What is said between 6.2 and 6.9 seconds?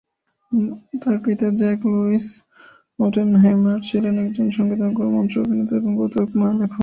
বই লেখক।